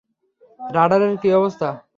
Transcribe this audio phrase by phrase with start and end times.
[0.59, 1.69] রাডারের কী অবস্থা?